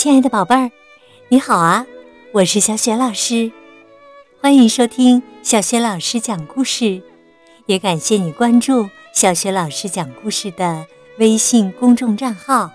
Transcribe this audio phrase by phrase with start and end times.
[0.00, 0.70] 亲爱的宝贝儿，
[1.28, 1.86] 你好啊！
[2.32, 3.52] 我是小雪老师，
[4.40, 7.02] 欢迎收听小雪老师讲故事，
[7.66, 10.86] 也感谢你关注小雪老师讲故事的
[11.18, 12.70] 微信公众账号。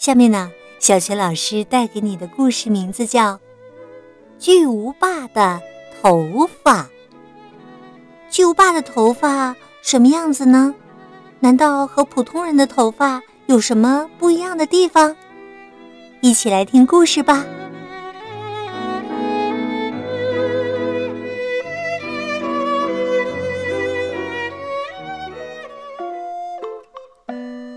[0.00, 3.32] 下面呢，小雪老师带给你的故事名字叫
[4.38, 5.60] 《巨无霸的
[6.00, 6.84] 头发》。
[8.30, 10.74] 巨无霸的头发什么样子呢？
[11.40, 15.14] 难道和普通人的头发有什么不一样的地方？
[16.24, 17.44] 一起来听故事吧。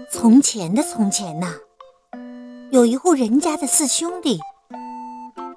[0.09, 1.55] 从前的从前呐，
[2.71, 4.39] 有一户人家的四兄弟，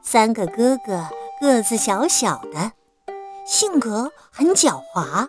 [0.03, 1.09] 三个哥哥
[1.41, 2.73] 个子小小的，
[3.47, 5.29] 性格很狡猾。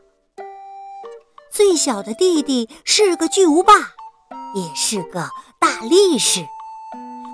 [1.51, 3.73] 最小的弟弟是个巨无霸，
[4.55, 6.43] 也是个大力士。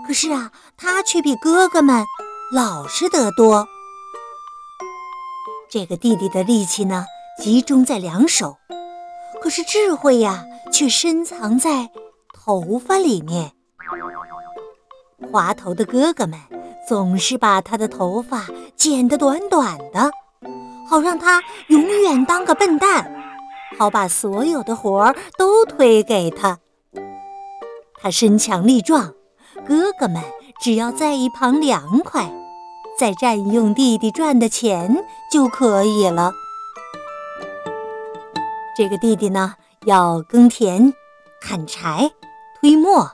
[0.08, 2.05] 可是啊，他却比哥哥们
[2.53, 3.67] 老实得多。
[5.69, 7.05] 这个弟弟的力气呢，
[7.44, 8.55] 集中在两手，
[9.41, 11.89] 可是智慧呀，却深藏在
[12.33, 13.52] 头发里面。
[15.30, 16.39] 滑头的哥哥们
[16.88, 18.45] 总是把他的头发
[18.77, 20.09] 剪得短短的，
[20.89, 23.14] 好让他永远当个笨蛋，
[23.77, 26.59] 好把所有的活儿都推给他。
[27.99, 29.14] 他身强力壮。
[29.68, 30.23] 哥哥们
[30.62, 32.32] 只要在一旁凉快，
[32.98, 36.32] 再占用弟弟赚的钱就可以了。
[38.78, 40.94] 这个弟弟呢，要耕田、
[41.42, 42.12] 砍柴、
[42.62, 43.12] 推磨、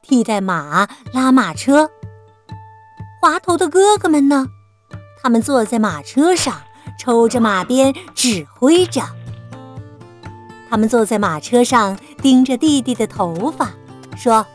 [0.00, 1.90] 替代马、拉马车。
[3.20, 4.46] 滑头的哥哥们呢，
[5.20, 6.54] 他们坐在马车上，
[7.00, 9.02] 抽着马鞭，指挥着。
[10.70, 13.70] 他们坐在马车上，盯着弟弟的头发，
[14.16, 14.46] 说：“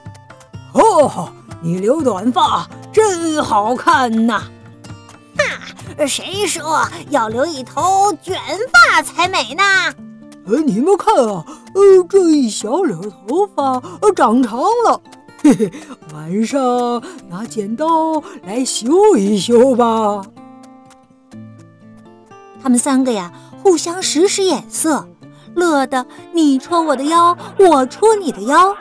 [0.73, 4.41] 哦。”你留短发真好看呐！
[5.37, 8.35] 哈，谁说要留一头卷
[8.73, 9.63] 发才美呢？
[10.47, 11.45] 呃，你们看啊，
[11.75, 14.99] 呃，这一小绺头发呃长长了，
[15.43, 15.71] 嘿嘿，
[16.13, 16.59] 晚上
[17.29, 17.85] 拿剪刀
[18.43, 20.23] 来修一修吧。
[22.63, 25.07] 他们三个呀，互相使使眼色，
[25.53, 28.75] 乐得你戳我的腰，我戳你的腰。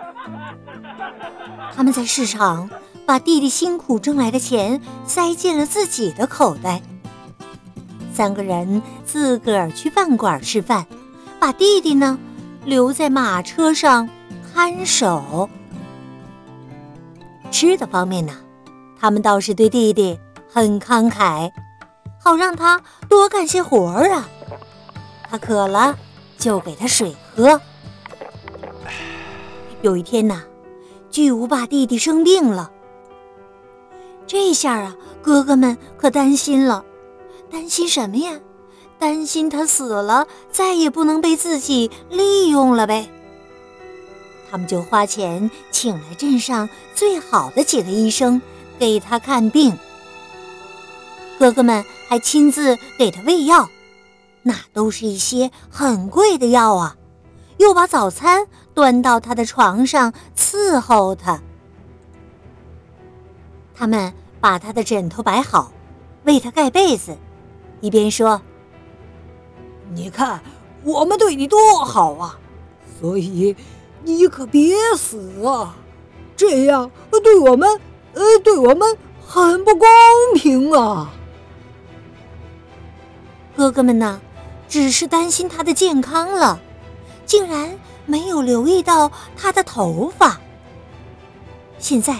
[1.74, 2.68] 他们在市场
[3.06, 6.82] 把弟弟辛苦挣来的钱塞进了自己的口袋。
[8.12, 10.86] 三个人自个儿去饭馆吃饭，
[11.38, 12.18] 把弟弟呢
[12.64, 14.08] 留在马车上
[14.52, 15.48] 看守。
[17.50, 18.36] 吃的方面呢，
[18.98, 20.18] 他们倒是对弟弟
[20.52, 21.50] 很慷慨，
[22.22, 24.28] 好让他多干些活儿啊。
[25.30, 25.96] 他渴了
[26.36, 27.60] 就给他水喝。
[29.80, 30.42] 有一天呢。
[31.10, 32.70] 巨无霸弟弟生病了，
[34.26, 36.84] 这下啊，哥哥们可担心了。
[37.50, 38.38] 担心什么呀？
[38.98, 43.10] 担心他死了，再也不能被自己利用了呗。
[44.50, 48.40] 他们就花钱请来镇上最好的几个医生
[48.78, 49.76] 给他看病。
[51.38, 53.68] 哥哥们还亲自给他喂药，
[54.42, 56.96] 那都是一些很贵的药啊。
[57.60, 61.42] 又把早餐端到他的床上伺候他。
[63.74, 65.70] 他们把他的枕头摆好，
[66.24, 67.18] 为他盖被子，
[67.82, 68.40] 一边说
[69.92, 70.40] ：“你看
[70.84, 72.38] 我们对你多好啊，
[72.98, 73.54] 所以
[74.04, 75.76] 你可别死啊，
[76.34, 76.90] 这样
[77.22, 77.68] 对我们，
[78.14, 78.96] 呃，对我们
[79.26, 79.86] 很不公
[80.34, 81.12] 平啊。”
[83.54, 84.18] 哥哥们呢，
[84.66, 86.58] 只是担心他的健康了。
[87.30, 90.40] 竟然没有留意到他的头发。
[91.78, 92.16] 现在，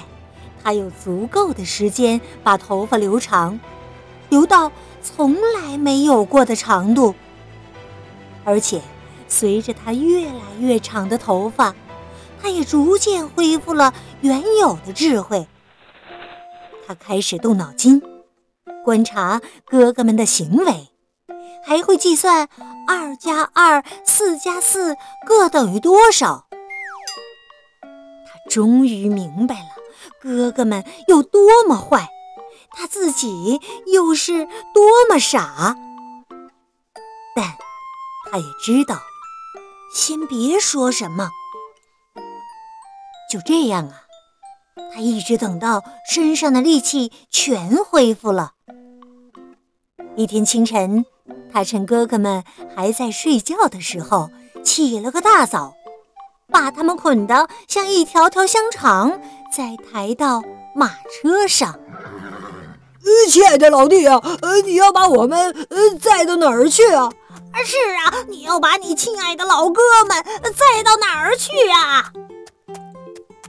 [0.63, 3.59] 他有足够的时间把头发留长，
[4.29, 4.71] 留到
[5.03, 7.17] 从来没有过的长度。
[8.45, 8.81] 而且，
[9.27, 11.75] 随着他越来越长的头发，
[12.41, 15.49] 他也逐渐恢复了原有的智慧。
[16.87, 18.01] 他开始动脑筋，
[18.85, 20.90] 观察哥哥们的行为。
[21.63, 22.49] 还会计算
[22.87, 24.97] 二加二、四加四
[25.27, 26.47] 各等于多少？
[27.81, 29.69] 他终于明白了
[30.21, 32.09] 哥哥们有多么坏，
[32.71, 35.77] 他自己又是多么傻。
[37.37, 37.45] 但
[38.31, 39.01] 他也知道，
[39.95, 41.31] 先别说什么。
[43.31, 44.03] 就这样啊，
[44.93, 48.55] 他一直等到身上的力气全恢复了。
[50.17, 51.05] 一天清晨。
[51.53, 52.45] 他趁哥哥们
[52.75, 54.31] 还在睡觉的时候，
[54.63, 55.75] 起了个大早，
[56.49, 59.21] 把他们捆得像一条条香肠，
[59.53, 60.43] 再抬到
[60.75, 61.79] 马车上。
[63.29, 67.09] 亲爱的老弟啊，呃，你要把我们呃载到哪儿去啊？
[67.65, 72.13] 是啊，你要把你亲爱的老哥们载到哪儿去啊？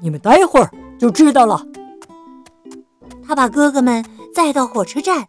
[0.01, 1.63] 你们待会儿就知道了。
[3.27, 4.03] 他把哥哥们
[4.33, 5.27] 载到火车站，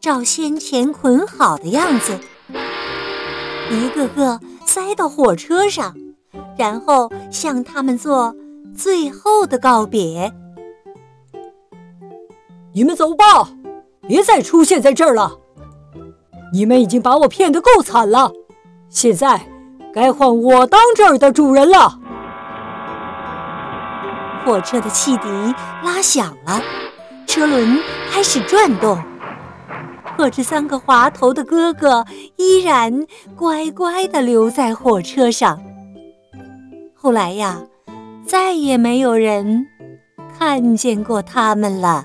[0.00, 2.18] 照先前捆好的样子，
[3.70, 5.94] 一个个塞到火车上，
[6.56, 8.34] 然后向他们做
[8.76, 10.32] 最后的告别。
[12.72, 13.50] 你们走吧，
[14.06, 15.32] 别再出现在这儿了。
[16.52, 18.30] 你们已经把我骗得够惨了，
[18.88, 19.48] 现在
[19.92, 21.98] 该换我当这儿的主人了。
[24.44, 25.28] 火车的汽笛
[25.82, 26.62] 拉响了，
[27.26, 28.96] 车轮开始转动，
[30.18, 32.04] 可这三个滑头的哥哥
[32.34, 33.06] 依然
[33.36, 35.62] 乖乖地留在火车上。
[36.92, 37.62] 后来呀，
[38.26, 39.64] 再也没有人
[40.36, 42.04] 看见过他们了。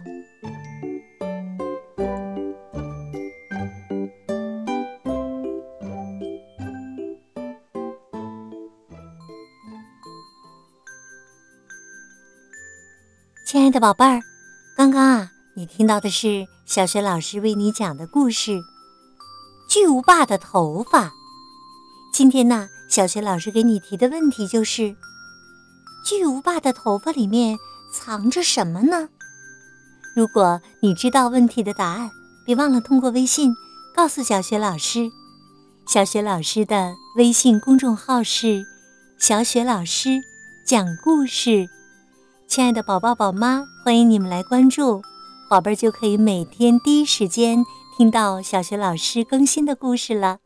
[13.48, 14.22] 亲爱的宝贝儿，
[14.78, 18.54] 刚刚啊，你听到的是小学老师为你讲的故事
[19.70, 21.06] 《巨无霸的头发》。
[22.12, 24.96] 今天呢，小学老师给你提的问题就是：
[26.04, 27.60] 巨无霸的头发里面
[27.94, 29.10] 藏着什么呢？
[30.16, 32.10] 如果你知道问题的答案，
[32.48, 33.54] 别忘了通过微信
[33.96, 35.12] 告诉小学老师。
[35.86, 38.66] 小学老师的微信公众号是
[39.20, 40.20] “小雪老师
[40.66, 41.70] 讲故事”。
[42.50, 45.04] 亲爱的宝宝、宝妈，欢迎你们来关注，
[45.54, 47.64] 宝贝儿就可以每天第一时间
[47.96, 50.40] 听到小学老师更新的故事了。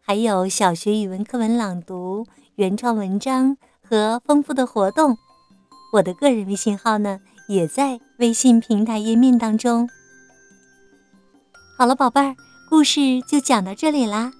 [0.00, 2.24] 还有小学语文课文朗读、
[2.54, 5.18] 原创文章和丰富的活动。
[5.94, 7.18] 我的个人微信号呢，
[7.48, 9.88] 也在微信平台页面当中。
[11.76, 12.36] 好了，宝贝儿，
[12.70, 14.30] 故事就讲到这里啦。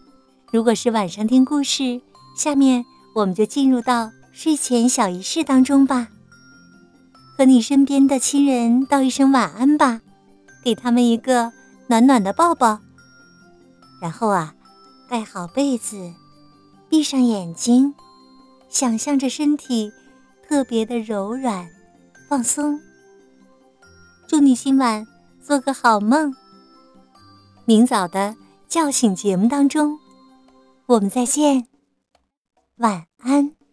[0.52, 2.00] 如果是晚上听故事，
[2.36, 2.84] 下面
[3.16, 6.06] 我们就进入到睡前小仪式当中吧。
[7.36, 10.02] 和你身边的亲人道一声晚安吧，
[10.64, 11.52] 给他们一个
[11.86, 12.80] 暖暖的抱抱。
[14.00, 14.54] 然后啊，
[15.08, 16.12] 盖好被子，
[16.88, 17.94] 闭上眼睛，
[18.68, 19.92] 想象着身体
[20.46, 21.68] 特别的柔软、
[22.28, 22.80] 放松。
[24.26, 25.06] 祝你今晚
[25.42, 26.34] 做个好梦。
[27.66, 28.34] 明早的
[28.68, 29.98] 叫醒节目当中，
[30.86, 31.66] 我们再见，
[32.76, 33.63] 晚安。